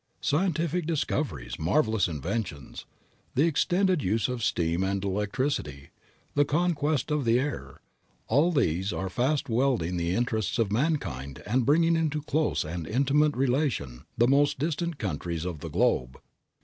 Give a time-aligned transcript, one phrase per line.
[0.19, 2.87] Scientific discoveries, marvelous inventions,
[3.35, 5.91] the extended use of steam and electricity,
[6.33, 7.81] the conquest of the air,
[8.27, 13.37] all these are fast welding the interests of mankind and bringing into close and intimate
[13.37, 16.19] relation the most distant countries of the globe.